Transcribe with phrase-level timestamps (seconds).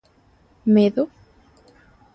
[0.73, 1.03] Medo?